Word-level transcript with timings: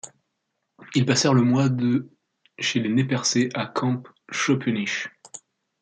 Ils 0.95 1.05
passèrent 1.05 1.35
le 1.35 1.43
mois 1.43 1.69
de 1.69 2.09
chez 2.57 2.79
les 2.79 2.89
Nez-Percés 2.89 3.49
à 3.53 3.67
Camp 3.67 4.01
Choppunish. 4.31 5.11